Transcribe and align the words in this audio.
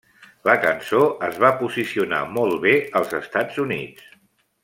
La 0.47 0.53
cançó 0.61 1.01
es 1.27 1.35
va 1.43 1.51
posicionar 1.59 2.23
molt 2.39 2.57
bé 2.65 2.73
als 3.01 3.15
Estats 3.21 3.63
Units. 3.67 4.09